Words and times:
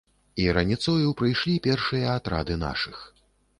І 0.43 0.45
раніцою 0.57 1.11
прыйшлі 1.19 1.55
першыя 1.69 2.17
атрады 2.17 2.59
нашых. 2.65 3.07